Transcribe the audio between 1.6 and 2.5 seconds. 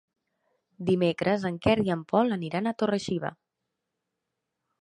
Quer i en Pol